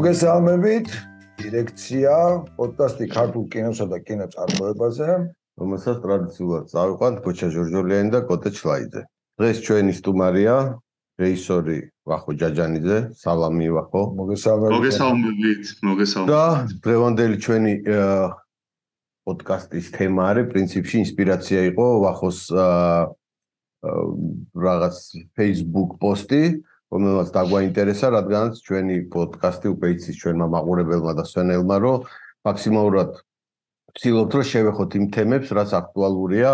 [0.00, 0.86] მოგესალმებით.
[1.44, 2.12] დირექცია
[2.56, 5.08] პოდკასტი ქართულ კინოსა და კინოწარმოებაზე
[5.60, 9.02] რომელსაც ტრადიციულად წავიყვანთ კოჩა ჟორჟოლიანი და კოტე ჩლაიძე.
[9.36, 10.56] დღეს ჩვენი სტუმარია
[11.20, 11.78] რეჟისორი
[12.08, 14.02] ვახო ჯაჯანიძე სალამი ვახო.
[14.16, 14.72] მოგესალმებით.
[14.76, 16.32] მოგესალმებით მოგესალმებით.
[16.32, 16.44] და
[16.80, 17.74] დღევანდელი ჩვენი
[19.28, 22.40] პოდკასტის თემა არის პრინციპში ინსპირაცია იყო ვახოს
[24.64, 24.96] რაღაც
[25.36, 26.44] Facebook პოსტი
[26.90, 31.96] რომელსაც დაგვაინტერესა, რადგანაც ჩვენი პოდკასტი უკვე იცის ჩვენმა მაყურებელმა და სვენელმა, რომ
[32.46, 33.10] მაქსიმალურად
[33.90, 36.50] ვცდილობთ რომ შევეხოთ იმ თემებს, რაც აქტუალურია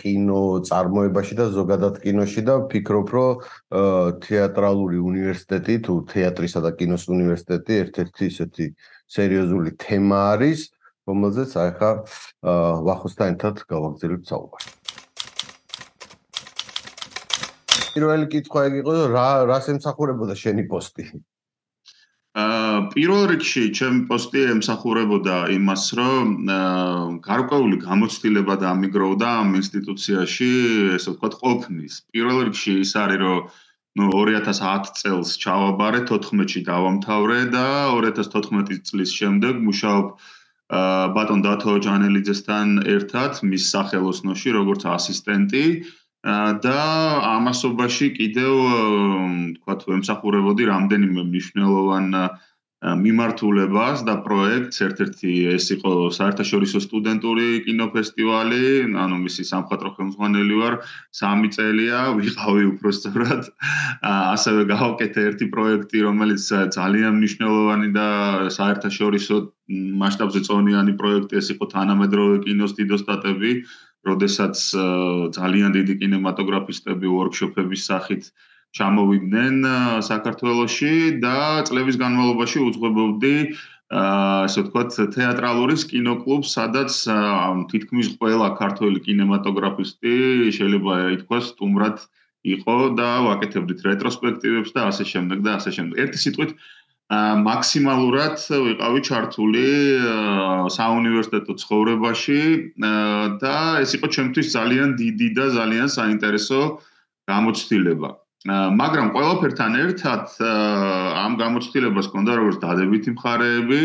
[0.00, 3.30] კინო წარმოებაში და ზოგადად კინოში და ვფიქრობ, რომ
[4.20, 8.66] თეატრალური უნივერსიტეტი თუ თეატრისა და კინოს უნივერსიტეტი ერთ-ერთი ისეთი
[9.16, 10.68] სერიოზული თემა არის,
[11.08, 11.90] რომელზეც ახლა
[12.84, 14.79] ვახოსთან ერთად გავაგზავნებთ საუბარს.
[17.94, 21.04] პირველი კითხვა ეგ იყო რა რას ემსახურებოდა შენი პოსტი?
[22.40, 26.28] აა პირველ რიგში ჩემი პოსტი ემსახურებოდა იმას, რომ
[27.26, 30.50] გარკვეული გამოცდილება დაამიგროვდა ამ ინსტიტუციაში,
[30.98, 31.94] ესე ვთქვათ, ყოფნის.
[32.14, 33.40] პირველ რიგში ის არის, რომ
[33.98, 37.66] ну 2010 წელს ჩავაბარე 14-ში დავამთავრე და
[37.98, 40.06] 2014 წლის შემდეგ მუშაობ
[40.70, 45.64] აა ბატონ დათო ჯანელიძესთან ერთად მის სახელოსნოში როგორც ასისტენტი.
[46.24, 46.78] და
[47.38, 48.52] ამასობაში კიდევ
[49.56, 52.08] თქვა თუ ემსახურებოდი რამდენიმე მნიშვნელოვან
[52.80, 58.60] მიმართულებას და პროექტს ერთ-ერთი ეს იყო საერთაშორისო სტუდენტური კინოფესტივალი,
[58.96, 60.78] ანუ მისი სამხატვრო ხელმძღვანელი ვარ,
[61.12, 63.44] 3 წელია ვიყავი უბრალოდ.
[64.00, 66.40] ასევე გავაკეთე ერთი პროექტი, რომელიც
[66.72, 68.08] ძალიან მნიშვნელოვანი და
[68.56, 69.36] საერთაშორისო
[70.00, 73.50] მასშტაბზე წონიანი პროექტი, ეს იყო თანამედროვე კინოს დიდოსტატები.
[74.08, 74.56] როდესაც
[75.36, 78.30] ძალიან დიდი კინემატოგრაფისტები ვორქშოპების სახით
[78.78, 79.56] ჩამოვიდნენ
[80.06, 80.94] საქართველოში
[81.24, 81.36] და
[81.68, 83.34] წლების განმავლობაში უძღვებობდი
[83.90, 86.94] აა ასე ვთქვათ თეატრალური კინოკლუბს, სადაც
[87.74, 90.14] თითქმის ყველა ქართველი კინემატოგრაფისტი
[90.54, 91.98] შეიძლება ითქვას სტუმრად
[92.54, 95.94] იყო და ვაკეთებდით რეტროსპექტივებს და ასე შემდეგ და ასე შემდეგ.
[96.06, 96.54] ერთი სიტყვით
[97.10, 99.66] მაქსიმალურად ვიყავი ჩართული
[100.70, 102.42] საუნივერსიტეტო ცხოვრებაში
[103.42, 106.60] და ეს იყო ჩემთვის ძალიან დიდი და ძალიან საინტერესო
[107.26, 108.10] გამოცდილება.
[108.46, 113.80] მაგრამ ყველაფერთან ერთად ამ გამოცდილებას ჰქონდა როგორც დადებითი მხარეები,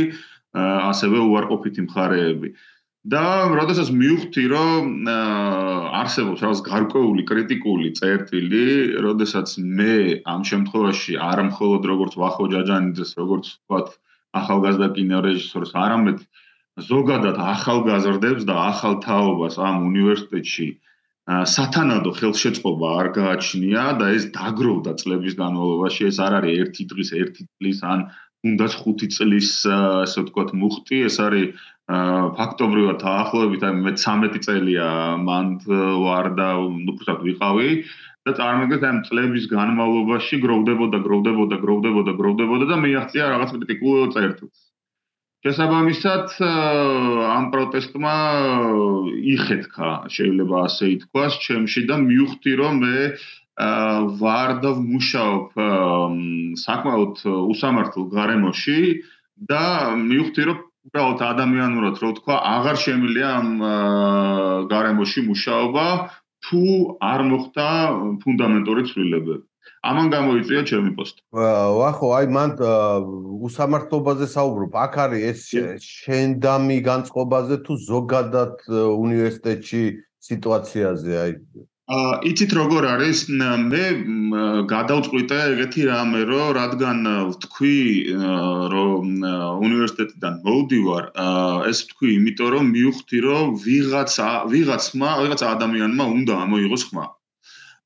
[0.55, 2.47] ასევე უარყოფითი მხარეები.
[3.05, 8.63] და როდესაც მივხვდი რომ არსებობს რაღაც გარკვეული კრიტიკული წერტილი,
[9.05, 13.93] როდესაც მე ამ შემთხვევაში არ მხოლოდ როგორც ვახო ჯაჯანიძეს, როგორც ვთქვათ,
[14.41, 16.25] ახალგაზრდა კინორეჟისორს, არამედ
[16.89, 20.67] ზოგადად ახალგაზრდებს და ახალ თაობას ამ უნივერსიტეტში
[21.25, 27.43] სათანადო ხელშეწყობა არ გააჩნია და ეს დაგროვდა წლების განმავლობაში, ეს არ არის ერთი დღის, ერთი
[27.49, 27.99] წლის ან
[28.45, 29.49] თუნდაც 5 წლის,
[30.05, 34.89] ასე ვთქვათ, მუხტი, ეს არის ფაქტობრივად დაახლოებით აი მე 13 წელია
[35.21, 37.69] მან ვარ და უბრალოდ ვიყავი
[38.25, 44.59] და წარმოგიდგენთ ამ წლების განმავლობაში გროვდებოდა გროვდებოდა გროვდებოდა გროვდებოდა და მიაღწია რაღაც კრიტიკულ წერტილს.
[45.45, 48.17] შესაბამისად ამ პროტესტმა
[49.35, 52.97] იხეთქა შეიძლება ასე ითქვას ჩემში და მივხვდი რომ მე
[54.25, 55.45] ვარ და ვმუშაობ
[56.65, 57.21] საკმაოდ
[57.53, 58.79] უსამართლ გარემოში
[59.37, 59.65] და
[60.01, 63.49] მივხვდი რომ უბრალოდ ადამიანურად რო თქვა, აღარ შემილია ამ
[64.69, 65.85] გარემოში მუშაობა,
[66.45, 66.61] თუ
[67.01, 67.67] არ მოხდა
[68.21, 69.45] ფუნდამენტური ცვლილებები.
[69.85, 71.21] ამან გამოიწვია ჩემი პოსტი.
[71.33, 72.49] ვახო, აი მან
[73.49, 74.71] უსამართლობაზე საუბრობ.
[74.85, 78.53] აქ არის ეს შენდამი განწყობაზე თუ ზოგადად
[79.05, 79.83] უნივერსიტეტში
[80.29, 81.31] სიტუაციაზე, აი
[81.85, 83.19] აა იცით როგორ არის?
[83.29, 83.81] მე
[84.69, 87.75] გადავწყვიტე ეგეთი რამე რომ რადგან ვთქვი
[88.73, 89.11] რომ
[89.67, 91.03] უნივერსიტეტიდან მოვდივარ
[91.69, 94.17] ეს ვთქვი იმიტომ რომ მივხვდი რომ ვიღაც
[94.55, 97.05] ვიღაცმა ვიღაც ადამიანმა უნდა ამოიღოს ხმა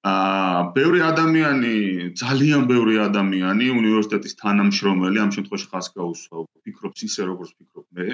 [0.07, 1.75] აა ბევრი ადამიანი
[2.23, 8.07] ძალიან ბევრი ადამიანი უნივერსიტეტის თანამშრომელი ამ შემთხვევაში ხას გაუსვა ფიქრობს ისე როგორც ფიქრობ მე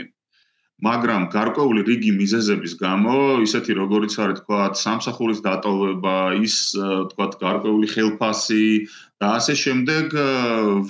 [0.84, 8.68] მაგრამ გარკვეული რიგი მიზეზების გამო, ისეთი როგორიც არის თქვა, სამსახურის დატოვება, ის თქვა გარკვეული ხელფასი
[9.24, 10.06] და ასე შემდეგ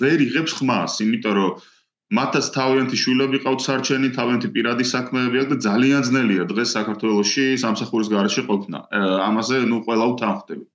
[0.01, 1.51] ვერ იღებს ხმას, იმიტომ რომ
[2.17, 8.09] მათაც თავიანთი შვილები ყავთ სარჩენი, თავიანთი პირადი საქმეები აქვს და ძალიან ძნელია დღეს საქართველოში სამსახურის
[8.13, 8.79] გარეშე ყოფნა.
[9.29, 10.65] ამაზე ნუ ყველა უთანხმდები.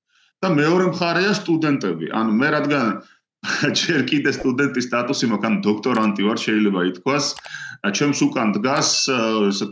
[0.40, 2.06] და მეორე მხარეა სტუდენტები.
[2.16, 2.86] ანუ მე რადგან
[3.80, 7.26] ჯერ კიდე სტუდენტის სტატუსი მაქვს, ან დოქტორანტი ვარ, შეიძლება ითქვას.
[7.96, 8.90] ჩემს უკან დგას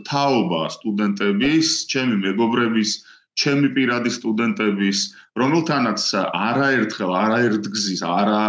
[0.09, 2.91] თაობა სტუდენტების, ჩემი მეგობრების,
[3.37, 4.99] ჩემი პირადი სტუდენტების,
[5.37, 6.01] რომელთანაც
[6.33, 8.41] არაერთხელ, არაერთგზის, არა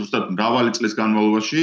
[0.00, 1.62] ზუსტად მრავალი წლის განმავლობაში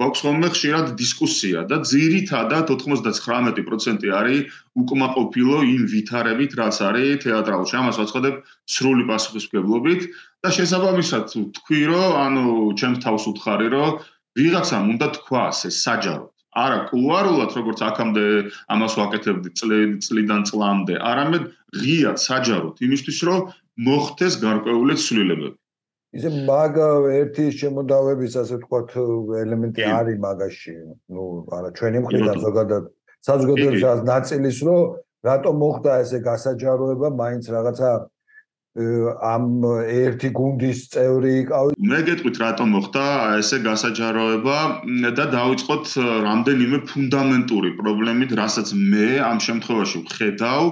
[0.00, 7.74] გვაქვს ხოლმე ხშირად დისკუსია და ძირითადად 99% არის უკმაყოფილო იმ ვითარებით, რაც არის თეატრალში.
[7.78, 8.34] ამას ვაცხადებ
[8.74, 10.02] სრული პასუხისმგებლობით
[10.42, 11.24] და შესაბამისად
[11.58, 12.44] თქვი, რომ ანუ
[12.80, 13.90] ჩემს თავს უთხარი, რომ
[14.34, 16.30] ვიღაცამ უნდა თქვას ეს საჯაროდ.
[16.54, 18.26] არა კულუარულად, როგორც აქამდე
[18.74, 19.48] ამას ვაკეთებდი
[20.06, 21.44] წლიდან წლამდე, არამედ
[21.78, 23.40] ღიად საჯაროდ იმისთვის, რომ
[23.86, 25.58] მოხდეს გარკვეული ცვლილებები.
[26.14, 26.76] ისე მაგ
[27.20, 28.90] ერთი შემოდავების ასე ვთქვათ
[29.44, 30.74] ელემენტი არის მაგაში.
[31.14, 31.24] ნუ
[31.58, 32.84] არა ჩვენი მხრიდან ზოგადად
[33.28, 34.80] საზოგადოების ნაწილის რომ
[35.24, 37.90] რატომ მოხდა ესე გასაჯაროება მაინც რაღაცა
[38.74, 39.44] ამ
[39.86, 43.04] ერთი გუნდის წევრი იყავით მე გეტყვით რატომ მოხდა
[43.38, 44.56] ესე გასაჯაროება
[45.18, 45.84] და დავიწყოთ
[46.26, 50.62] რამდენიმე ფუნდამენტური პრობლემით რასაც მე ამ შემთხვევაში ვხედავ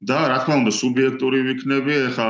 [0.00, 2.28] და რა თქმა უნდა სუბიექტური ვიქნები, ეხა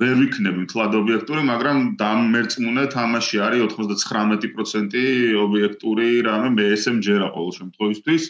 [0.00, 7.52] ვერ ვიქნები თლად ობიექტური, მაგრამ დამერწმუნე თამაში არის 99% ობიექტური, რამე მე ესე მჯერა ყოველ
[7.58, 8.22] შემთხვევისთვის.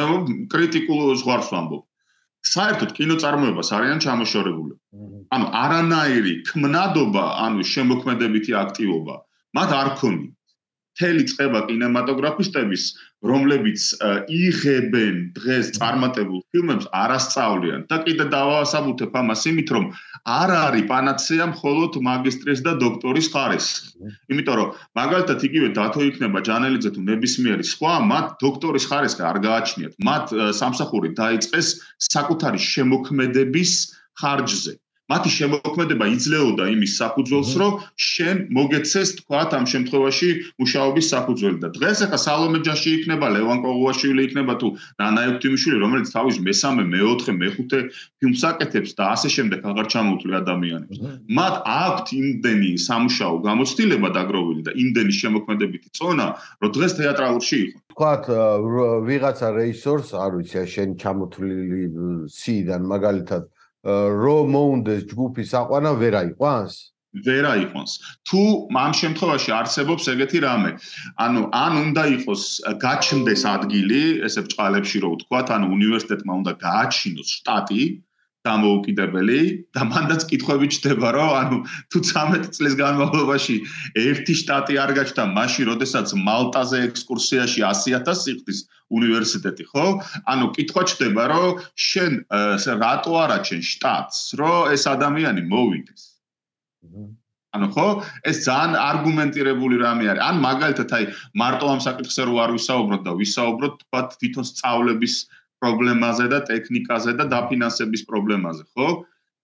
[0.52, 1.82] კრიტიკულ ზღვარს ვამბობ.
[2.44, 4.74] საერთოდ კინოწარმოებას არიან ჩამოშორებული.
[5.34, 9.14] ანუ არანაირი ქმნადობა, ანუ შემოქმედებითი აქტივობა
[9.56, 10.32] მათ არ ქონია.
[10.94, 12.82] მთელი წება კინემატოგრაფისტების,
[13.26, 13.82] რომლებიც
[14.30, 19.84] იღებენ დღეს წარმატებულ ფილმებს, არასწავლიან და კიდე დავასაბუთებ ამას იმით, რომ
[20.22, 24.12] არ არის პანაცეა მხოლოდ მაგისტრის და დოქტორის ხარისხი.
[24.30, 24.68] იმიტომ რომ
[25.00, 29.92] მაგალითად იგივე დათო იქნება ჯანელიძე თუ ნებისმიერი სხვა, მათ დოქტორის ხარისხი არ გააჩნიათ.
[29.98, 30.26] მათ
[30.62, 31.68] სამსახური დაიწყეს
[32.14, 33.72] საკუთარი შემოქმედების
[34.20, 34.78] ხარჯზე.
[35.14, 41.98] მათი შემოქმედება იძლეოდა იმის საფუძველს, რომ შენ მოგეცეს თქვათ ამ შემთხვევაში მუშაობის საფუძველი და დღეს
[42.06, 44.68] ახლა სალომე ჯაში იქნება, ლევან კოღუაშვილი იქნება თუ
[44.98, 47.78] ნანა ევთიმიშვილი, რომელიც თავის მესამე, მეოთხე, მეხუთე
[48.18, 50.96] ფილმს აკეთებს და ასე შემდეგ აღარ ჩამოთვლი ადამიანებს.
[51.38, 56.26] მათ აქვთ იმდენი სამუშაო გამოცდილება დაგროვილი და იმდენი შემოქმედებითი წონა,
[56.60, 57.78] რომ დღეს თეატრალურში იყო.
[57.94, 58.24] თქვათ
[59.06, 61.82] ვიღაცა რეჟისორს, არ ვიცი, შენ ჩამოთვლილი
[62.26, 63.53] სიიდან მაგალითად
[63.84, 66.74] რომ მოუნდეს ჯგუფის აყვანა ვერ აიყვანს?
[67.22, 67.92] ვერ აიყვანს.
[68.26, 68.40] თუ
[68.74, 70.70] ამ შემთხვევაში არსებობს ეგეთი რამე,
[71.24, 72.42] ანუ ან უნდა იყოს
[72.86, 77.82] გაჩნდეს ადგილი, ესე ბჭყალებში რო ვთქვათ, ანუ უნივერსიტეტმა უნდა გააჩინოს შტატი,
[78.44, 79.40] დამოუკიდებელი
[79.72, 81.56] და მანდაც კითხვები ჩდება, რომ ანუ
[81.88, 83.56] თუ 13 წლის განმავლობაში
[84.04, 88.58] ერთი შტატი არ გაჩნდა, მაშინ როდესაც მალტაზე ექსკურსიაში 100000 სიხდის
[88.92, 89.86] უნივერსიტეტი, ხო?
[90.28, 91.50] ანუ კითხვა ჩდება, რომ
[91.88, 92.12] შენ
[92.84, 96.02] რატო არ აჩენ შტატს, რომ ეს ადამიანი მოვიდეს.
[97.54, 97.88] ანუ ხო,
[98.28, 100.22] ეს ძალიან არგუმენტირებული რამე არის.
[100.26, 101.04] ან მაგალითად, აი,
[101.38, 105.14] მარტო ამ საკითხზე რო არ ვისაუბროთ და ვისაუბროთ თქვა თვითონ სწავლების
[105.62, 108.88] პრობლემაზე და ტექნიკაზე და დაფინანსების პრობლემაზე, ხო?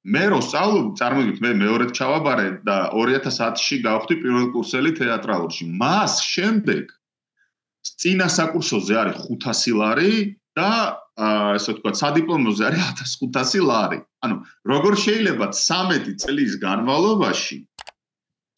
[0.00, 5.64] მე რო სწავლობ, წარმოგიდგენთ, მე მეორედ ჩავაბარე და 2010-ში გავხდი პირველ კურსელი თეატრალურში.
[5.82, 6.84] მას შემდეგ
[8.00, 10.12] წინა საკურსოზე არის 500 ლარი
[10.56, 10.70] და
[11.20, 12.80] აა ესე ვთქვათ, სადიპლომოზე არის
[13.12, 13.98] 1500 ლარი.
[14.24, 14.36] ანუ
[14.72, 17.58] როგორ შეიძლება 13 წლის განმავლობაში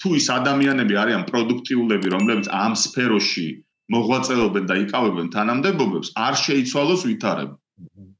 [0.02, 3.46] თუ ის ადამიანები არიან პროდუქტიულები, რომლებიც ამ სფეროში
[3.92, 7.56] მოღვაწეობენ და იკავებენ თანამდებობებს, არ შეიცვალოს ვითარება.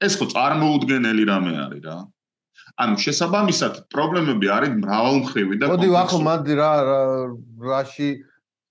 [0.03, 1.97] ეს ხო წარმოუდგენელი რამე არის რა.
[2.83, 6.73] ანუ შესაბამისად პრობლემები არის მრავალმხრივი და მოდი ახლა მანდი რა
[7.71, 8.09] რაში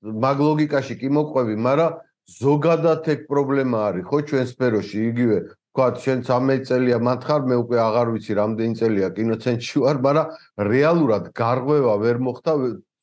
[0.02, 1.98] მაგ ლოგიკაში კი მოყვები, მაგრამ
[2.42, 5.38] ზოგადად ეგ პრობლემა არის, ხო ჩვენ სფეროში იგივე
[5.72, 10.28] ვთქვათ, შენ 13 წელია მანთხარ, მე უკვე აღარ ვიცი რამდენი წელია კინოცენტრში ვარ, მაგრამ
[10.72, 12.54] რეალურად გარღვევა ვერ მოხდა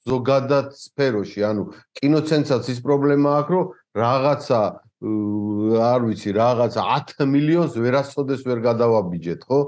[0.08, 1.62] ზოგადად სფეროში, ანუ
[2.00, 3.64] კინოცენტრსაც ის პრობლემა აქვს, რომ
[3.98, 4.60] რაღაცა
[4.98, 9.58] არ ვიცი, რაღაცა 10 მილიონს ვერასოდეს ვერ გადავაბიჯეთ, ხო?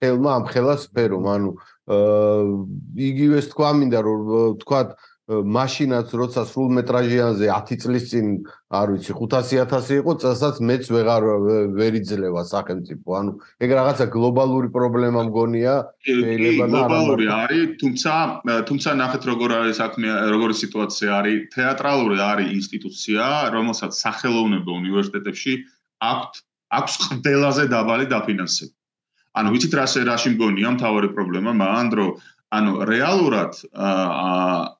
[0.00, 1.50] ხელმა ამ ხელა სფერომ, ანუ
[3.10, 4.20] იგივეს თქვა მინდა რომ
[4.56, 4.88] ვთქვათ
[5.30, 8.26] მაშინაც როცა სრულ მეტრაჟიანზე 10 წლის წინ
[8.74, 11.26] არ ვიცი 500000 იყო წელსაც მეც ვეღარ
[11.78, 13.08] ვერიძლევა სახელმწიფო.
[13.20, 13.32] ანუ
[13.62, 18.12] ეგ რაღაცა გლობალური პრობლემა მგონია შეიძლება და გლობალური არის თუმცა
[18.66, 21.38] თუმცა ნახეთ როგორ არის საქმე როგორი სიტუაცია არის.
[21.54, 25.52] თეატრალური არის ინსტიტუცია რომელსაც სახელოვნებო უნივერსიტეტებში
[26.10, 26.38] აქვს
[26.70, 28.74] აქვს ყველაზე დაბალი დაფინანსება.
[29.38, 31.50] ანუ ვიცით რა რაში მგონია მთავარი პრობლემა?
[31.54, 32.06] მან დრო
[32.50, 34.79] ანუ რეალურად აა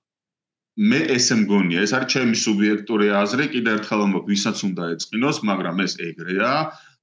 [0.81, 5.83] მე ესე მგონია, ეს არის ჩემი სუბიექტური აზრი, კიდევ ერთხელ მომო ვისაც უნდა ეწყინოს, მაგრამ
[5.85, 6.53] ეს ეგრეა,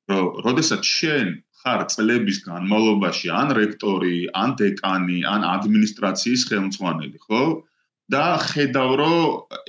[0.09, 1.27] რომ როდესაც შენ
[1.61, 7.43] ხარ წლების განმავლობაში ან რექტორი, ან დეკანი, ან ადმინისტრაციის ხელმძღვანელი, ხო?
[8.09, 9.15] და ხედავ, რომ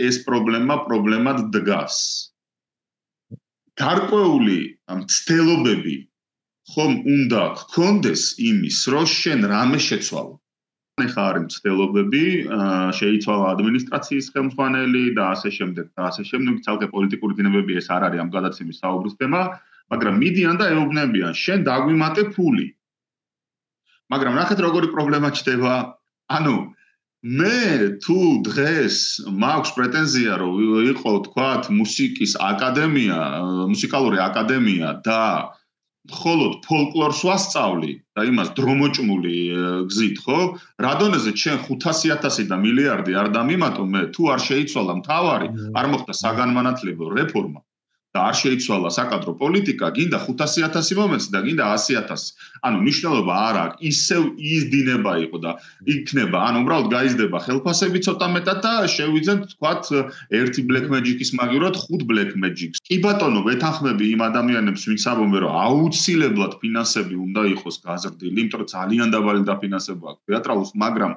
[0.09, 1.97] ეს პრობლემა პრობლემად დგას.
[3.79, 4.61] გარკვეული
[5.01, 5.97] მცდელობები
[6.73, 10.35] ხომ უნდა გქონდეს იმის, რომ შენ რამე შეცვალო.
[11.07, 12.25] ეხა არის მცდელობები,
[12.99, 18.23] შეიცვალა ადმინისტრაციის ხელმძღვანელი და ასე შემდეგ და ასე შემდეგ, ცალკე პოლიტიკური დინებები ეს არ არის
[18.25, 19.43] ამ გადაცემის საუბრის თემა,
[19.93, 22.67] მაგრამ მიდიან და ეუბნებიან, შენ დაგვიმატე ფული.
[24.13, 25.75] მაგრამ ნახეთ როგორი პრობლემა ჩდება.
[26.29, 26.57] ანუ
[27.19, 28.97] მე თუ დღეს
[29.43, 30.53] მაქვს პრეტენზია რომ
[30.95, 33.19] იყო თქვათ მუსიკის აკადემია,
[33.73, 35.23] მუსიკალური აკადემია და
[36.09, 39.37] მხოლოდ ფოლკლორს ვასწავლი და იმას დრომოჭმული
[39.93, 40.39] გზით, ხო?
[40.85, 47.13] რადონეზე ჩვენ 500000 და მილიარდი არ დამიმატო მე, თუ არ შეიცვალა მთავარი, არ მოხდა საგანმანათლებლო
[47.21, 47.61] რეფორმა.
[48.19, 52.25] და არ შეიცვალა საკადრო პოლიტიკა, გინდა 500000 მომენტს და გინდა 100000.
[52.67, 54.23] ანუ მნიშვნელობა არ აქვს, ისევ
[54.55, 55.51] იზდინება იყო და
[55.95, 59.85] იქნება, ანუ უბრალოდ გაიზრდება ხელფასები ცოტა მეტად და შევიძენ თქვათ
[60.41, 62.83] ერთი black magic-ის მაგივრად ხუთ black magic-ს.
[62.89, 68.69] კი ბატონო, ვეთანხმები იმ ადამიანებს, ვინც ამბობენ, რომ აუცილებლად ფინანსები უნდა იყოს გაზრდილი, იმიტომ რომ
[68.75, 71.13] ძალიან დაბალი დაფინანსება აქვს თეატრალს, მაგრამ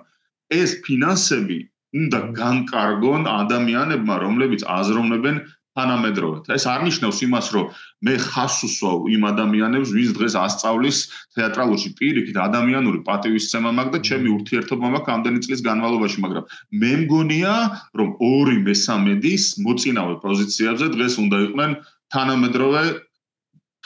[0.62, 1.60] ეს ფინანსები
[1.92, 5.36] უნდა განკარგონ ადამიანებმა, რომლებიც აზროვნებენ
[5.78, 6.44] თანამედროვედ.
[6.52, 7.66] ეს არნიშნავს იმას, რომ
[8.06, 10.98] მე ხას უსვავ იმ ადამიანებს, ვინც დღეს ასწავლის
[11.36, 16.46] თეატრალურში პირიქით ადამიანური პატივისცემა მაქვს და ჩემი ურთიერთობა მაქვს ამდენი წლის განმავლობაში, მაგრამ
[16.82, 17.54] მე მგონია,
[18.00, 21.72] რომ 2/3-ის მოწინავე პოზიციებზე დღეს უნდა იყვნენ
[22.12, 22.84] თანამედროვე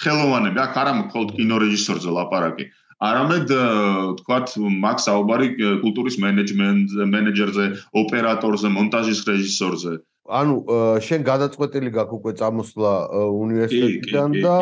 [0.02, 0.58] ხელოვანები.
[0.66, 2.66] აქ არა მხოლოდ კინორეჟისორზე ლაპარაკი.
[3.06, 3.48] არამედ
[4.20, 4.48] თქვათ
[4.84, 5.48] მაქს აუბარი
[5.84, 7.66] კულტურის მენეჯმენტზე, მენეჯერზე,
[8.02, 9.94] ოპერატორზე, მონტაჟის რეჟისორზე.
[10.26, 10.56] ანუ
[11.06, 12.94] შენ გადაწყვეტილი გაქვს უკვე წამოსვლა
[13.30, 14.56] უნივერსიტეტიდან და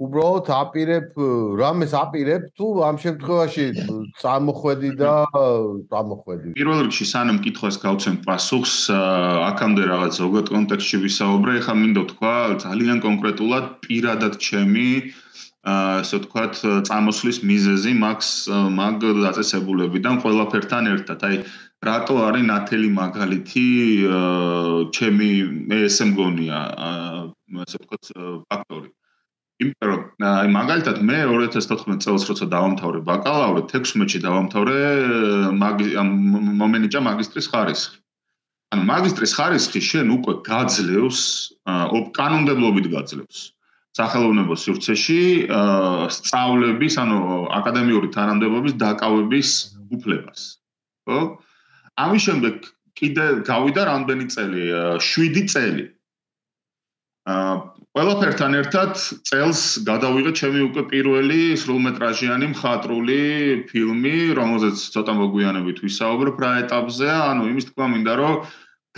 [0.00, 1.08] უბრალოდ აპირებ
[1.60, 3.64] რამეს აპირებ თუ ამ შემთხვევაში
[4.22, 5.14] წამოხვედი და
[5.92, 6.56] წამოხვედი?
[6.56, 11.52] პირველ რიგში სანამ კითხვას გავცემ პასუხს აქამდე რაღაც ზოგად კონტექსტში ვისაუბრე.
[11.60, 14.88] ეხლა მინდა თქვა ძალიან კონკრეტულად პირადად ჩემი
[15.60, 16.54] აა ასე ვთქვათ
[16.88, 18.28] წამოსვლის მიზეზი მაქს
[18.80, 18.94] მაგ
[19.28, 21.20] დაწესებულებიდან ყველაფერთან ერთად.
[21.20, 21.36] აი
[21.80, 23.66] რატო არის ნათელი მაგალითი
[24.96, 25.28] ჩემი
[25.70, 26.58] მე ესე მგონია
[27.64, 28.04] ასე ვთქვათ
[28.52, 28.88] ფაქტორი.
[29.60, 34.76] იმიტომ რომ აი მაგალითად მე 2014 წელს როცა დავამთავრე ბაკალავრე 16-ში დავამთავრე
[36.60, 37.96] მომენიჭა მაგისტრის ხარისხი.
[38.72, 41.20] ანუ მაგისტრის ხარისხი შენ უკვე გაძლევს
[42.16, 43.38] კანონმდებლობით გაძლევს
[43.98, 45.20] სახელოვნებო სივრცეში
[46.16, 47.18] სწავლების ანუ
[47.58, 49.50] აკადემიური თანამდებობის დაკავების
[49.96, 50.40] უფლებას.
[51.08, 51.20] ხო
[52.04, 54.62] ამის შემდეგ კიდე გავიდა რამდენი წელი?
[55.10, 55.84] 7 წელი.
[57.30, 57.52] აა
[57.90, 58.92] ყველაფერთან ერთად
[59.26, 63.18] წელს გადავიღე ჩემი უკვე პირველი სრულმეტრაჟიანი მხატვრული
[63.70, 68.36] ფილმი, რომელზეც ცოტა მოგვიანებით ვისაუბრებ რა ეტაპზე, ანუ იმის თქვა მინდა, რომ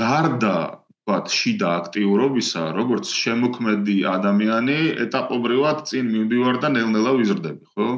[0.03, 4.79] გარდა ვთქვათ, შიდა აქტიურობისა, როგორც შემოქმედი ადამიანი,
[5.09, 7.89] ეტაპობრივად წინ მივდივარ და ნელ-ნელა ვიზრდები, ხო?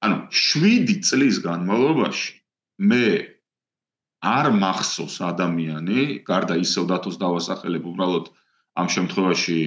[0.00, 2.32] ანუ 7 წლის განმავლობაში
[2.88, 3.35] მე
[4.24, 8.26] არ მახსოვს ადამიანი, გარდა ისევ დათოს დავასახელებ უბრალოდ
[8.76, 9.60] ამ შემთხვევაში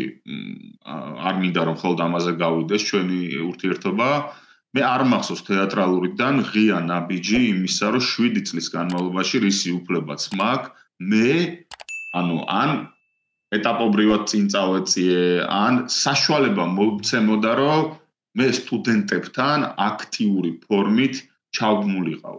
[1.30, 4.10] არ მინდა რომ ხოლმე ამაზე გავიდეს ჩვენი ურთიერთობა.
[4.78, 10.70] მე არ მახსოვს თეატრალურიდან ღია ნაბიჯი იმისა, რომ 7 წლის განმავლობაში რისი უფლებაც მაქვს,
[11.10, 11.30] მე
[12.20, 12.70] ანუ ან
[13.58, 17.82] ეტაპობრივად წინ წავეწიე, ან საშუალება მოგცემოდა, რომ
[18.38, 21.16] მე სტუდენტებთან აქტიური ფორმით
[21.58, 22.38] ჩავგმულიყავ.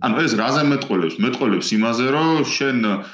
[0.00, 1.16] ანუ ეს რაზე მეტყოლებს?
[1.24, 3.12] მეტყოლებს იმაზე, რომ შენ აა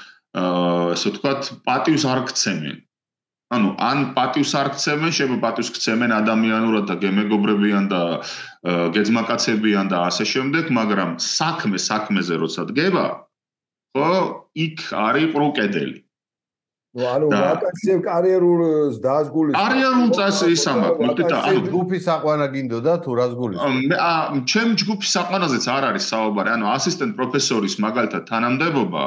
[0.94, 2.76] ასე ვთქვათ, პატივს არ გცემენ.
[3.48, 8.02] ანუ ან პატივს არ გცემენ, შეიძლება პატივს გცემენ ადამიანურად და გემეგობრებიან და
[8.96, 13.06] გეძმაკაცებიან და ასე შემდეგ, მაგრამ საქმე საქმეზე როცა დგება,
[13.96, 14.12] ხო,
[14.52, 15.98] იქ არის პროკედელი.
[17.06, 23.32] ანუ ვაკანსიებ კარიერულს დაასგულის კარიერულ წას ისამა მოდი და ანუ ჯგუფის აყვანა გინდოდა თუ რას
[23.38, 23.60] გულის
[23.92, 23.96] მე
[24.52, 29.04] ჩემ ჯგუფის აყვანაზეც არ არის საუბარი ანუ ასისტენტ პროფესორის მაგალითად თანამდებობა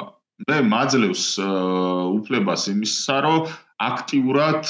[0.50, 3.39] მე მაძლევს უფლებას იმისა რომ
[3.91, 4.63] აქტიურად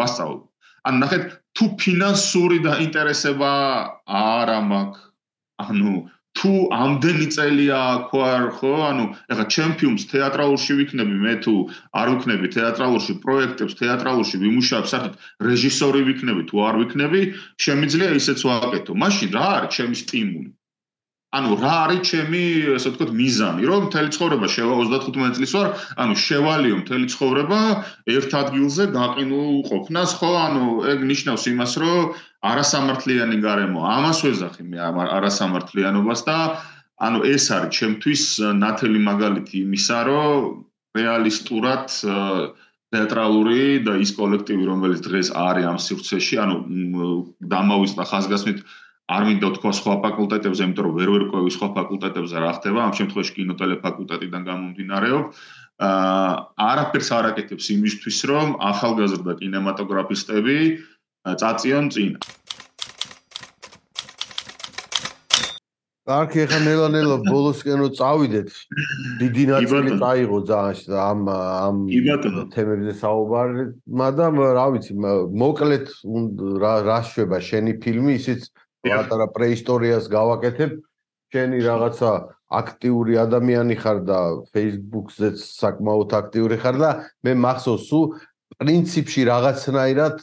[0.00, 0.40] ვასწავლო
[0.88, 3.52] ანუ ნახეთ თუ ფინანსური დაინტერესება
[4.24, 5.00] არ მაქვს
[5.64, 5.94] ანუ
[6.38, 8.72] თუ ამდენი წელია ქვარ ხო?
[8.90, 11.54] ანუ ეხლა ჩემპიონს თეატრალურში ვიქნები მე თუ
[12.00, 15.14] არ ვიქნები თეატრალურში პროექტებს თეატრალურში ვიმუშავებ საერთოდ
[15.48, 17.22] რეჟისორი ვიქნები თუ არ ვიქნები
[17.66, 18.92] შემიძლია ისეც ვაკეთო.
[19.04, 20.50] მაშინ რა არის ჩემი სტიმული
[21.34, 22.42] ანუ რა არის ჩემი
[22.78, 23.62] ასე ვთქვათ მიზანი?
[23.70, 25.68] რომ მთელი ცხოვრება შევა 35 წლის ვარ
[26.04, 27.60] ანუ შევალიო მთელი ცხოვრება
[28.16, 30.30] ერთ ადგილზე გაყინულ ყოფნას ხო?
[30.46, 31.98] ანუ ეგ ნიშნავს იმას რომ
[32.50, 34.78] არასამართლიანი გარემო ამას ვეძახი მე
[35.18, 36.38] არასამართლიანობას და
[37.02, 38.22] ანუ ეს არის ჩემთვის
[38.62, 40.62] ნათელი მაგალითი იმისა რომ
[40.94, 41.90] რეალისტურად
[42.94, 46.56] თეატრალური და ის კოლექტივი რომელიც დღეს არის ამ სივრცეში ანუ
[47.54, 48.58] დამავიწყდა ხაზგასმით
[49.04, 53.32] არ მინდა თქვა სხვა ფაკულტეტებზე, იმიტომ რომ ვერ ვერკვევი სხვა ფაკულტეტებზე რა ხდება, ამ შემთხვევაში
[53.36, 55.42] კინოტელეფაკულტეტიდან გამომდინარეობს.
[55.84, 56.32] აა
[56.70, 60.56] არაფერს არ აკეთებს იმისთვის, რომ ახალგაზრდა კინემატოგრაფისტები
[61.24, 62.12] წაწიონ წინ.
[66.04, 68.48] არქი ახლა ნელა-ნელა ბოლოსკენო წავიდეთ.
[69.20, 71.76] დიდი ნაწილი წაიღო ძალიან ამ ამ
[72.52, 74.92] თემებზე საუბარი, მაგრამ რა ვიცი,
[75.44, 75.86] მოკლედ
[76.60, 78.52] რა რა შვება შენი ფილმი, ისიც
[78.84, 80.72] პატარა პრეისტორიას გავაკეთებ.
[81.34, 82.10] შენი რაღაცა
[82.54, 84.18] აქტიური ადამიანი ხარ და
[84.54, 86.90] Facebook-ზეც საკმაოდ აქტიური ხარ და
[87.26, 88.04] მე მახსოვს სულ
[88.62, 90.16] პრინციპში რაღაცნაირად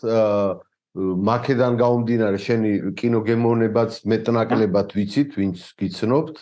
[1.32, 6.36] მაკედან გაუმდინარე შენი კინოგემოვნებაც მეტნაკლებად ვიცით ვინც გიცნობთ.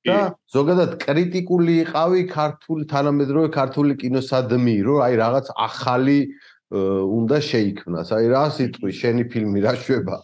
[0.00, 6.18] და ზოგადად კრიტიკული იყავი ქართული თანამედროვე ქართული კინოსადმი რომ აი რაღაც ახალი
[6.70, 8.08] უნდა შეიქმნას.
[8.14, 10.16] აი რა სიტყვი შენი ფილმი რა შვება?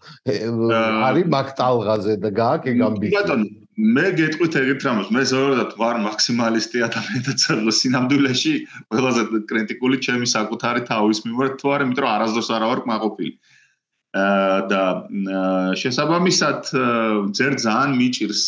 [1.06, 3.08] არის მაგტალღაზე და გააკე გამბი.
[3.10, 5.08] ბატონო, მე გეტყვით ეგეთ რამოს.
[5.10, 8.54] მე ზოგადად ვარ მაქსიმალისტი ადამიანად წერლო სინამდვილეში,
[8.94, 13.32] ყველაზე კრიტიკული ჩემი საკუთარი თავის მიმართ თუ არა, იმიტომ რომ არასდროს არ ვარ კმაყოფილი.
[14.70, 14.82] და
[15.76, 16.60] შესაბამისად
[17.36, 18.42] ძერ ძალიან მიჭირს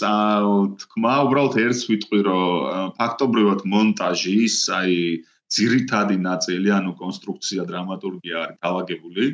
[0.80, 4.94] თქმა, უბრალოდ ერთს ვიტყვი, რომ ფაქტობრივად მონტაჟის, აი
[5.48, 9.26] ძირითადი ნაწილი, ანუ კონსტრუქცია, დრამატურგია არის თავაგებული.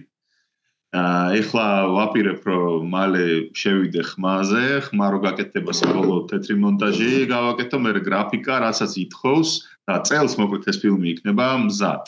[0.94, 3.26] აა ეხლა ვაპირებ, რომ მალე
[3.58, 9.50] შევიდე ხმაზე, ხმა რო გაკეთდება საბოლოო თეთრი მონტაჟი, გავაკეთო მე გრაფიკა, რასაც ითხოვს
[9.90, 12.04] და წელს მოკლედ ეს ფილმი იქნება მზად.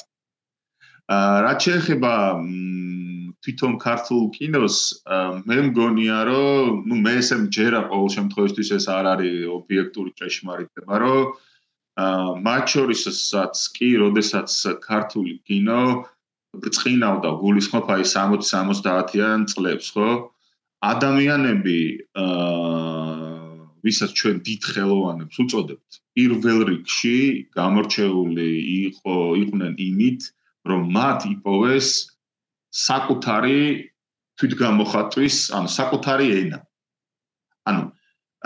[1.11, 2.13] აა რაც შეეხება
[3.43, 4.79] თვითონ ქართულ კინოს,
[5.51, 11.35] მე მგონია, რომ ნუ მე ესე მჯერა ყოველ შემთხვევაში ეს არ არის ობიექტური ჭეშმარიტება, რომ
[11.97, 14.53] მათ შორისაც კი, როდესაც
[14.85, 16.05] ქართული კინო
[16.57, 20.11] ბრწყინავდა გულისხმობ აი 60-70-იან წლებს, ხო?
[20.85, 21.81] ადამიანები
[22.21, 23.37] აა
[23.87, 27.19] ვისაც ჩვენ დიდ ხელოვანებს უწოდებთ, პირველ რიგში
[27.55, 28.51] გამორჩეული
[28.91, 30.21] იყო იყვნენ იმით,
[30.67, 31.89] რომ მათ იპოვეს
[32.75, 33.61] საკუთარი
[34.37, 36.59] თვითგამოხატვის, ანუ საკუთარი ენა.
[37.71, 37.83] ანუ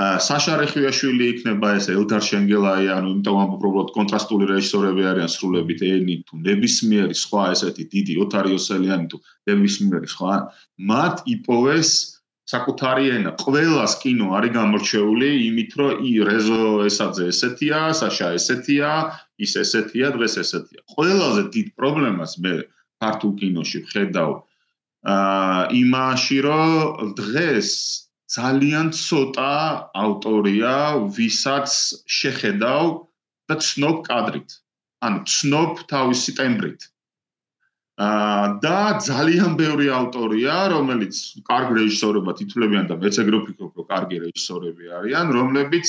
[0.00, 6.14] საშა რეხვიაშვილი იქნება ეს ელდარ შენგელაი ანუ იმიტომ ამ უბრალოდ კონტრასტული რეჟისორები არიან სრულებით ენი
[6.28, 10.34] თუ ნებისმიერი სხვა ესეთი დიდი ოტარიოსელიანი თუ ნებისმიერი სხვა
[10.92, 11.90] მათ იპოვეს
[12.50, 18.90] საკუთარი ენა ყველას კინო არის გამორჩეული იმით რომ ი რეზო ესაძე ესეთია საშა ესეთია
[19.44, 20.80] ის ესეთია დღეს ესეთია.
[20.94, 22.54] ყველაზე დიდ პრობლემას მე
[23.04, 24.30] ქართულ კინოში ვხედავ
[25.14, 27.68] აა იმაში რომ დღეს
[28.30, 29.52] ძალიან ცოტა
[30.04, 30.74] ავტორია,
[31.16, 31.70] ვისაც
[32.06, 32.84] შეხედავ
[33.50, 34.50] და ცნობ კადრით.
[35.02, 36.80] ანუ ცნობ თავისი ტემბრით.
[38.00, 41.16] აა და ძალიან ბევრი ავტორია, რომელიც
[41.48, 45.88] კარგ რეჟისორებად ითვლებიან და მეც ეგრე ვფიქრობ, რომ კარგი რეჟისორები არიან, რომლებიც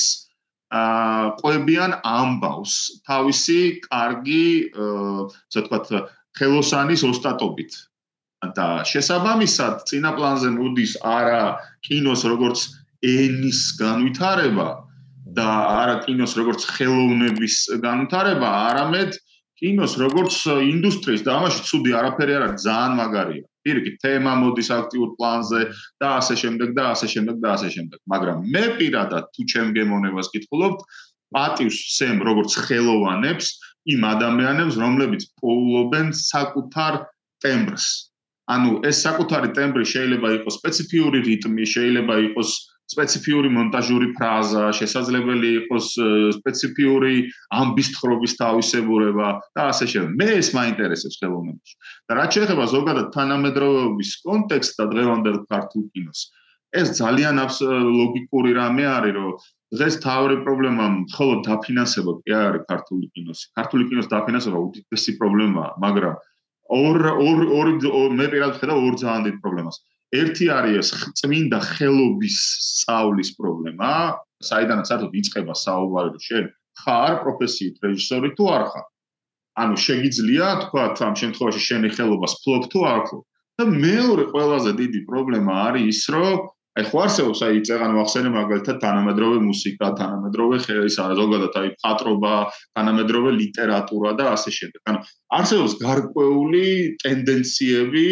[0.81, 2.73] აა ყვებიან ამბავს
[3.07, 5.87] თავისი კარგი, ასე ვთქვათ,
[6.39, 7.71] ხელოსანის ოსტატობით.
[8.41, 12.59] და შესაბამისად წინა პლანზე მოდის არა კინოს როგორც
[13.01, 14.67] ენის განვითარება
[15.35, 15.47] და
[15.81, 19.17] არა კინოს როგორც ხელოვნების განვითარება, არამედ
[19.61, 23.45] კინოს როგორც ინდუსტრიის და ამაში ცუდი არაფერი არ არის, ძალიან მაგარია.
[23.61, 25.61] პირიქით თემა მოდის აქტიურ პლანზე
[26.01, 27.99] და ასე შემდეგ და ასე შემდეგ და ასე შემდეგ.
[28.13, 30.79] მაგრამ მე პირადად თუ ჩემ გემოვნებას კითხულობთ,
[31.29, 33.47] პატივს სემ როგორც ხელოვანებს
[33.93, 37.05] იმ ადამიანებს, რომლებიც პოულობენ საკუთარ
[37.45, 38.10] ტემბრს.
[38.49, 42.49] ანუ ეს საკუთარი ტემბრი შეიძლება იყოს სპეციფიური რიტმი, შეიძლება იყოს
[42.91, 45.87] სპეციფიური მონტაჟური ფრაზა, შესაძლებელი იყოს
[46.37, 47.13] სპეციფიური
[47.55, 50.11] ამბისთხრობის თავისებურება და ასე შემდეგ.
[50.19, 51.75] მე ეს მაინტერესებს ხელოვნებაში.
[52.09, 56.19] და რაც შეეხება ზოგადად თანამედროვეობის კონტექსტს და დღევანდელ ქართულ კინოს,
[56.71, 57.35] ეს ძალიან
[58.01, 59.31] ლოგიკური რამე არის, რომ
[59.71, 63.39] დღეს თავი პრობლემა მხოლოდ დაფინანსება კი არის ქართული კინოს.
[63.55, 66.15] ქართული კინოს დაფინანსება უდიდესი პრობლემაა, მაგრამ
[66.71, 69.77] ორ ორ მე პირადად ხედავ ორ ძალიან დიდ პრობლემას.
[70.11, 70.87] ერთი არის
[71.19, 73.91] წმინდა ხელობის სწავლის პრობლემა,
[74.43, 76.45] საიდანაც საერთოდ იწყება საუბარი, რომ შენ
[76.83, 78.85] ხარ პროფესიით რეჟისორი თუ არ ხარ.
[79.61, 83.23] ანუ შეგიძლია თქვა ამ შემთხვევაში შენი ხელობას ფლობ თუ არ ფლობ.
[83.59, 86.35] და მეორე ყველაზე დიდი პრობლემა არის ის, რომ
[86.79, 92.35] აი ხო არსებობს აი წეგან მოახსენე მაგალითად თანამედროვე მუსიკა, თანამედროვე ხელის არა ზოგადად აი ფატრობა,
[92.79, 94.81] თანამედროვე ლიტერატურა და ასე შემდეგ.
[94.87, 94.99] ანუ
[95.39, 96.63] არსებობს გარკვეული
[97.03, 98.07] ტენდენციები,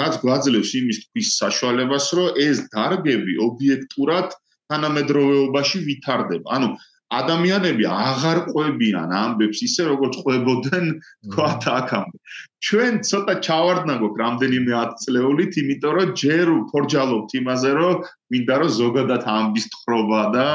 [0.00, 4.36] რაც გვაძლევს იმის თქვის საშუალებას, რომ ეს დარგები ობიექტურად
[4.70, 6.46] თანამედროვეობაში ვითარდება.
[6.52, 6.68] ანუ
[7.14, 10.86] ადამიანები აღარ ყვებიან ამბებს ისე როგორც ყვებოდნენ
[11.30, 12.18] თქვათ აქამდე.
[12.66, 17.94] ჩვენ ცოტა ჩავარდნა გვაქვს რამდენიმე ათწლეულით, იმიტომ რომ ჯერ უფორჯალობთ იმაზე, რომ
[18.34, 20.48] მინდა რომ ზოგადად ამბის თხრობა და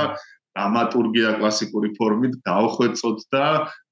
[0.51, 3.45] დრამატურგია კლასიკური ფორმით დაუხვეწოთ და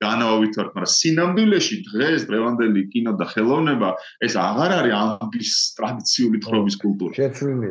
[0.03, 3.89] განავითავთ, მაგრამ სინამდვილეში დღეს დღევანდელი კინო და ხელოვნება
[4.27, 7.13] ეს აღარ არის ამბის ტრადიციული თხრობის კულტურა.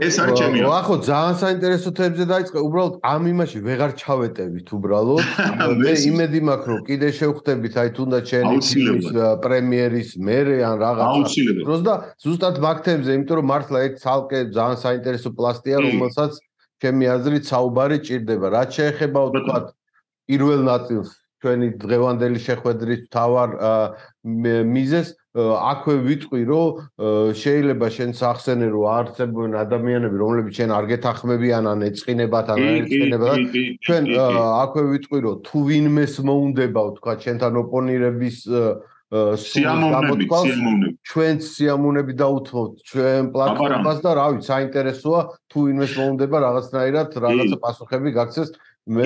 [0.08, 0.58] ეს არის ჩემი.
[0.88, 2.58] ხო, ძალიან საინტერესო თემებზე დაიწყე.
[2.68, 5.24] უბრალოდ ამ იმაში ვეღარ ჩავეტევით უბრალოდ.
[5.84, 8.56] მე იმედი მაქვს, რომ კიდე შევხვდებით, აი თუნდაც ჩემი
[9.44, 11.40] პრემიერის მერე ან რაღაცა.
[11.64, 16.32] დროს და ზუსტად მაგ თემზე, იმიტომ რომ მართლა ერთ ცალკე ძალიან საინტერესო პლასტია, რომელსაც
[16.82, 18.46] ჩემი აზრით საუბარი ჭირდება.
[18.54, 19.66] რაც შეეხება ვთქვათ
[20.28, 23.50] პირველ ნაწილს ჩვენი დღევანდელი შეხვედრის თავარ
[24.74, 26.68] მიზეს აქვე ვიტყვი რომ
[27.38, 33.36] შეიძლება შენ სახსენე რომ არსებობენ ადამიანები რომლებიც შენ არ გეთახმებიან ან ეწყინებათ ან არ ეწყინებათ.
[33.86, 38.36] ჩვენ აქვე ვიტყვი რომ თუ ვინმეს მოუნდება ვთქვათ შენთან ოპონირების
[39.08, 40.96] სიამოვნები სიამოვნები.
[41.08, 48.50] ჩვენ სიამოვნები დაუთმოთ ჩვენ პლატფორმას და რავი საინტერესოა თუ ინვეს მოუნდება რაღაცნაირად რაღაცა პასუხები გაქცეს
[48.88, 49.04] მე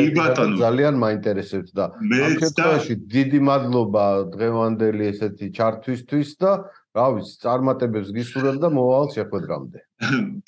[0.58, 6.52] ძალიან მაინტერესებს და ამ შემთხვევაში დიდი მადლობა დღევანდელი ესეთი ჩართვისთვის და
[6.98, 9.78] რავი წარმატებებს გისურვებ და მოვალ შეხვედრამდე.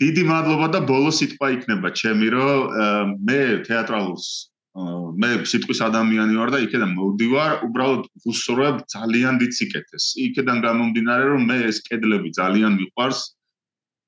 [0.02, 4.26] დიდი მადლობა და ბოლო სიტყვა იქნება ჩემი რომ მე თეატრალურს
[4.74, 10.04] მე სიტყვის ადამიანი ვარ და იქიდან მოვდივარ, უბრალოდ ვუსურვებ ძალიან დიდ სიკეთეს.
[10.26, 13.20] იქიდან გამომდინარე, რომ მე ეს კედლები ძალიან მიყვარს.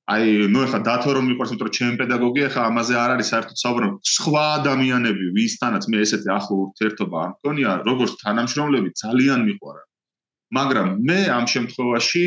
[0.06, 3.56] აი, ნუ ეხა დათო რომ მიყვარს, იმიტომ რომ ჩემი პედაგოგი ეხა ამაზე არ არის საერთოდ
[3.62, 3.86] საუბარი.
[4.16, 9.82] სხვა ადამიანები, ვისთანაც მე ესეთი ახლო ურთიერთობა არ მქონია, როგორც თანამშრომლები ძალიან მიყვარა.
[10.58, 12.26] მაგრამ მე ამ შემთხვევაში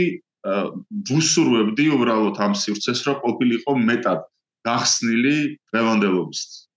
[1.12, 4.20] ვუსურვებდი უბრალოდ ამ სივრცეს, რომ ყოფილიყო მეტად
[4.64, 5.38] გახსნილი
[5.72, 6.69] დღევანდელობისთვის.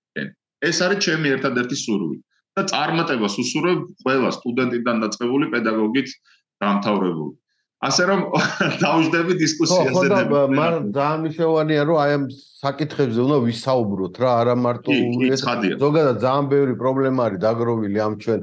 [0.62, 2.18] ეს არის ჩემი ერთადერთი სურვილი
[2.58, 6.08] და წარმატებას უსურვებ ყველა სტუდენტიდან დაწყებული პედაგოგით
[6.62, 7.34] დამთავრებული.
[7.82, 8.20] ასე რომ
[8.84, 9.90] დავждები დისკუსიაზე.
[9.90, 12.24] ხო, ხო, მაგრამ ძალიან მნიშვნელოვანია რომ აი ამ
[12.62, 14.90] საკითხებზე უნდა ვისაუბროთ რა, არა მარტო
[15.82, 18.40] ზოგადად ძალიან ბევრი პრობლემა არის დაგროვილი ამ ჩვენ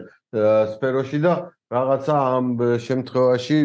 [0.74, 1.34] სფეროში და
[1.72, 2.46] რაღაცა ამ
[2.88, 3.58] შემთხვევაში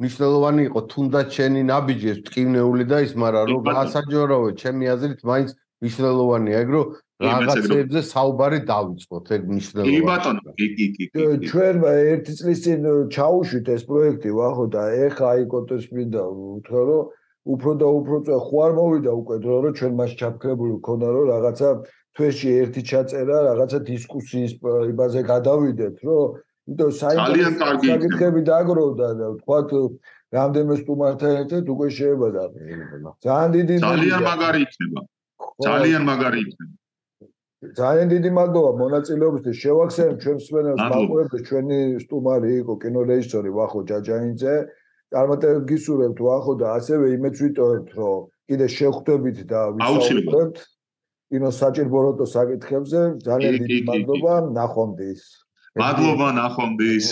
[0.00, 5.50] მნიშვნელოვანი იყო თუნდაც ჩენი ნაბიჯი ეს ტკივნეული და ის, მაგრამ რომ გასაჯაროო, ჩემი აზრით მაინც
[5.84, 6.84] მნიშვნელოვანია ეგ რომ
[7.20, 9.92] რაღაცებზე საუბარი დავიწყოთ ეგ მნიშვნელოვანია.
[9.92, 11.04] კი ბატონო, კი კი კი.
[11.50, 12.80] ჩვენ ერთი წლის წინ
[13.12, 16.22] ჩაუშვით ეს პროექტი ვახო და ეხა აი კონტეს მინდა
[16.56, 17.02] უთქო რომ
[17.54, 21.68] უფრო და უფრო ხო არ მოვიდა უკვე დრო რომ ჩვენ მას ჩაფქრებული ქონა რომ რაღაცა
[22.16, 24.52] თვეში ერთი ჩაწერა რაღაცა დისკუსიის
[24.92, 26.24] იმაზე გადავიდეთ რომ
[26.68, 27.52] იმიტომ საინტერესო
[27.84, 29.58] საკითხები დააგროვდა და თქვა
[30.30, 32.42] რამდენიმე სტუმართან ერთად უკვე შეებადა.
[33.24, 35.00] ძალიან დიდი ძალიან მაგარი იქნება.
[35.66, 36.79] ძალიან მაგარი იქნება
[37.60, 39.56] ძალიან დიდი მადლობა მონაწილეობისთვის.
[39.62, 44.54] შევახსენებ ჩვენს მსმენელს მაყურებელს ჩვენი სტუმარი იყო კინორეჟისორი ვახო ჯაჯაინძე.
[45.12, 50.56] წარმატებებს გისურვებთ ვახო და ასევე იმეც ვიტოვებთ, რომ კიდე შევხვდებით და ვისაუბრებთ
[51.30, 53.00] კინოს საჭიროებო საკითხებზე.
[53.28, 55.22] ძალიან დიდი მადლობა, ნახვამდის.
[55.76, 57.06] მადლობა, ნახვამდის.